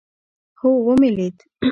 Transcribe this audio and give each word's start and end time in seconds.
هو 0.59 0.69
ومې 0.85 1.09
لېد. 1.17 1.37